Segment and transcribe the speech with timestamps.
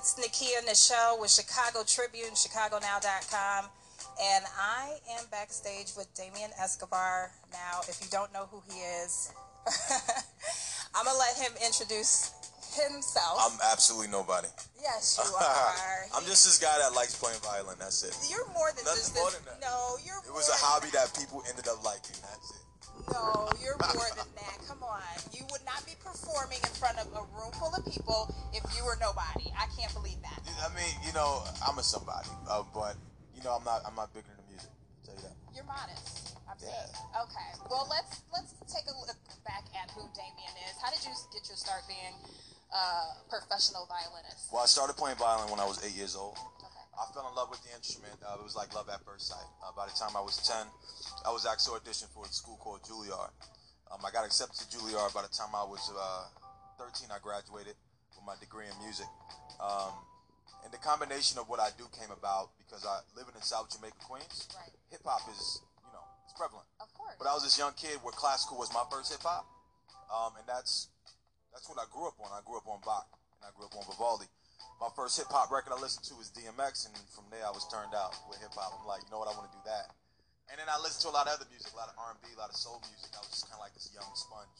[0.00, 3.68] It's Nikia Nichelle with Chicago Tribune, ChicagoNow.com.
[4.16, 7.30] And I am backstage with Damien Escobar.
[7.52, 9.30] Now, if you don't know who he is,
[10.96, 12.32] I'm going to let him introduce
[12.80, 13.44] himself.
[13.44, 14.48] I'm absolutely nobody.
[14.80, 16.06] Yes, you are.
[16.16, 17.76] I'm just this guy that likes playing violin.
[17.78, 18.16] That's it.
[18.32, 19.36] You're more than Nothing just more this.
[19.44, 19.60] than that.
[19.60, 20.24] No, you're.
[20.24, 22.16] It was a hobby that people ended up liking.
[22.24, 22.64] That's it.
[23.08, 24.56] No, you're more than that.
[24.68, 25.00] Come on.
[25.32, 28.84] You would not be performing in front of a room full of people if you
[28.84, 29.48] were nobody.
[29.56, 30.40] I can't believe that.
[30.60, 32.96] I mean, you know, I'm a somebody, uh, but
[33.34, 33.80] you know, I'm not.
[33.88, 34.68] I'm not bigger than the music.
[34.70, 35.36] I'll tell you that.
[35.56, 36.36] You're modest.
[36.44, 36.68] I'm Yeah.
[36.68, 36.92] saying.
[37.24, 37.50] Okay.
[37.70, 40.76] Well, let's let's take a look back at who Damien is.
[40.82, 42.14] How did you get your start being
[42.74, 44.52] a professional violinist?
[44.52, 46.36] Well, I started playing violin when I was eight years old.
[47.00, 48.12] I fell in love with the instrument.
[48.20, 49.48] Uh, it was like love at first sight.
[49.64, 50.52] Uh, by the time I was 10,
[51.24, 53.32] I was actually auditioning for a school called Juilliard.
[53.88, 56.28] Um, I got accepted to Juilliard by the time I was uh,
[56.76, 57.08] 13.
[57.08, 57.72] I graduated
[58.12, 59.08] with my degree in music.
[59.56, 59.96] Um,
[60.60, 63.96] and the combination of what I do came about because I living in South Jamaica,
[64.04, 64.52] Queens.
[64.52, 64.68] Right.
[64.92, 66.68] Hip hop is, you know, it's prevalent.
[66.84, 67.16] Of course.
[67.16, 69.48] But I was this young kid where classical was my first hip hop,
[70.12, 70.92] um, and that's
[71.48, 72.28] that's what I grew up on.
[72.28, 73.08] I grew up on Bach,
[73.40, 74.28] and I grew up on Vivaldi.
[74.80, 77.68] My first hip hop record I listened to was DMX, and from there I was
[77.68, 78.72] turned out with hip hop.
[78.80, 79.92] I'm like, you know what, I want to do that.
[80.48, 82.40] And then I listened to a lot of other music, a lot of R&B, a
[82.40, 83.12] lot of soul music.
[83.12, 84.56] I was just kind of like this young sponge,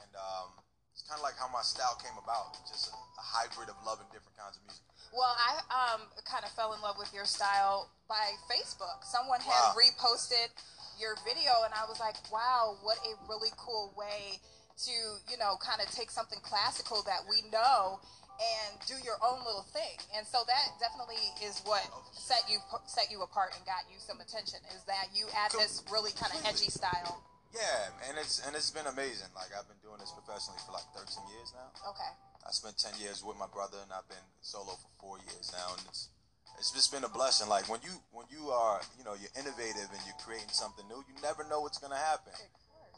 [0.00, 0.56] and um,
[0.96, 4.08] it's kind of like how my style came about, just a, a hybrid of loving
[4.08, 4.80] different kinds of music.
[5.12, 9.04] Well, I um, kind of fell in love with your style by Facebook.
[9.04, 9.76] Someone had Wow.
[9.76, 10.56] reposted
[10.96, 14.40] your video, and I was like, wow, what a really cool way
[14.88, 14.94] to,
[15.28, 18.00] you know, kind of take something classical that we know
[18.40, 20.00] and do your own little thing.
[20.16, 21.84] And so that definitely is what
[22.16, 24.64] set you set you apart and got you some attention.
[24.72, 27.20] Is that you add this really kind of edgy style?
[27.52, 29.28] Yeah, and it's and it's been amazing.
[29.36, 31.06] Like I've been doing this professionally for like 13
[31.36, 31.68] years now.
[31.92, 32.12] Okay.
[32.40, 35.76] I spent ten years with my brother, and I've been solo for four years now,
[35.76, 36.08] and it's
[36.56, 37.48] it's just been a blessing.
[37.48, 41.04] Like when you when you are you know you're innovative and you're creating something new,
[41.04, 42.32] you never know what's gonna happen.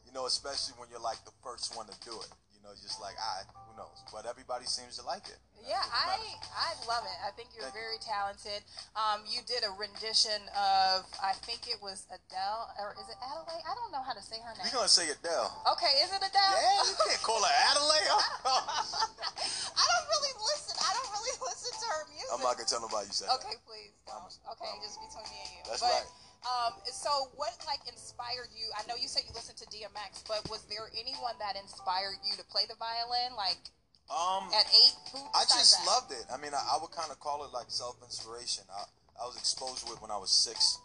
[0.06, 2.31] You know, especially when you're like the first one to do it.
[2.62, 4.06] You know, just like I, who knows?
[4.14, 5.42] But everybody seems to like it.
[5.66, 6.14] Yeah, I
[6.54, 7.18] I love it.
[7.26, 7.82] I think you're Thank you.
[7.82, 8.62] very talented.
[8.94, 13.66] Um, you did a rendition of I think it was Adele or is it Adelaide?
[13.66, 14.70] I don't know how to say her name.
[14.70, 15.50] We're gonna say Adele.
[15.74, 16.54] Okay, is it Adele?
[16.54, 18.14] Yeah, you can't call her Adelaide.
[19.74, 20.78] I don't really listen.
[20.78, 22.30] I don't really listen to her music.
[22.30, 24.30] I'm not gonna tell nobody you said Okay, please don't.
[24.54, 25.62] Okay, just between me and you.
[25.66, 26.06] That's but, right.
[26.42, 28.66] Um, so what like inspired you?
[28.75, 32.34] I know you said you listened to DMX, but was there anyone that inspired you
[32.34, 33.38] to play the violin?
[33.38, 33.62] Like.
[34.10, 34.98] Um, at eight?
[35.32, 35.86] I just that?
[35.86, 36.26] loved it.
[36.28, 38.66] I mean, I, I would kind of call it like self inspiration.
[38.69, 38.84] I,
[39.22, 40.82] I was exposed to it when I was six,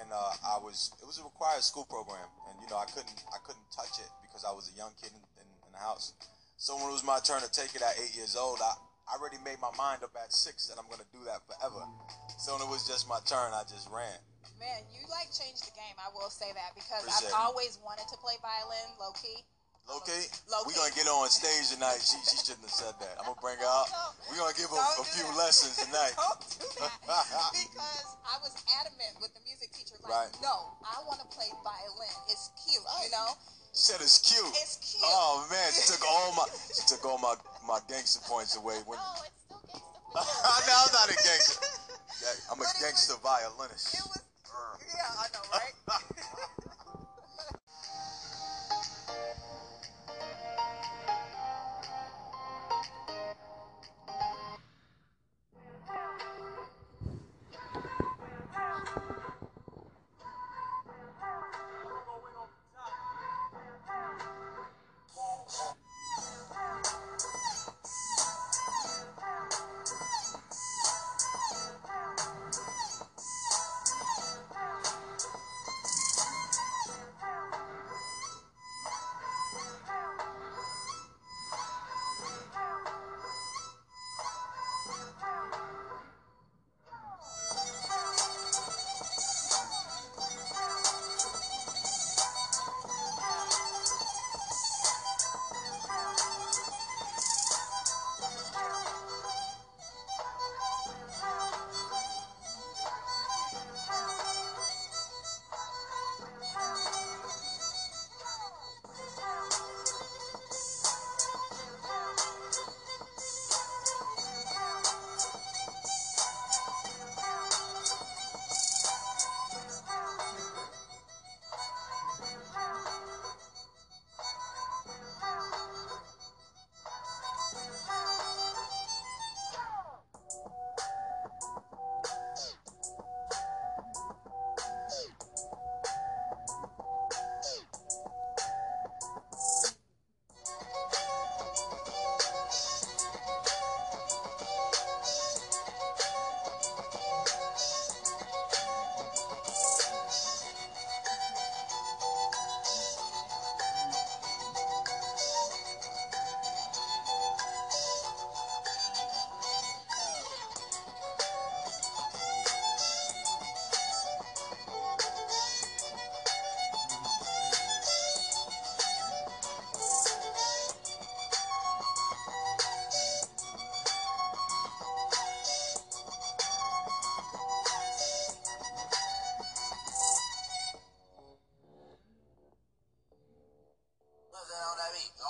[0.00, 3.12] and uh, I was it was a required school program, and you know I couldn't
[3.34, 6.14] I couldn't touch it because I was a young kid in, in, in the house.
[6.56, 8.78] So when it was my turn to take it at eight years old, I,
[9.10, 11.82] I already made my mind up at six that I'm gonna do that forever.
[12.38, 14.22] So when it was just my turn, I just ran.
[14.58, 15.94] Man, you like changed the game.
[15.98, 17.44] I will say that because Appreciate I've it.
[17.50, 19.42] always wanted to play violin, low key.
[19.90, 20.30] Low key.
[20.66, 20.78] we key.
[20.78, 21.98] gonna get on stage tonight.
[21.98, 23.18] She, she shouldn't have said that.
[23.18, 23.90] I'm gonna bring her out.
[24.30, 25.34] We're gonna give her Don't a few that.
[25.42, 26.14] lessons tonight.
[26.14, 26.94] Don't do that
[27.58, 29.98] because I was adamant with the music teacher.
[30.06, 30.32] Like, Right.
[30.38, 32.14] no, I want to play violin.
[32.30, 33.34] It's cute, you know.
[33.74, 34.46] She said it's cute.
[34.62, 35.02] It's cute.
[35.02, 36.46] Oh man, she took all my
[36.78, 37.34] she took all my
[37.66, 38.78] my gangster points away.
[38.86, 39.98] When No, it's still gangster.
[40.70, 41.58] no, I'm not a gangster.
[42.54, 43.98] I'm a But gangster violinist.
[43.98, 43.98] Was.
[43.98, 44.31] Yeah, I know, right?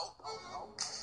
[0.03, 1.02] out.